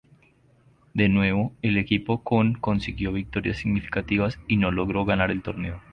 De 0.95 1.09
nuevo, 1.09 1.53
el 1.61 1.77
equipo 1.77 2.23
con 2.23 2.53
consiguió 2.55 3.13
victorias 3.13 3.57
significativas, 3.57 4.39
y 4.47 4.57
no 4.57 4.71
logró 4.71 5.05
ganar 5.05 5.29
el 5.29 5.43
torneo. 5.43 5.79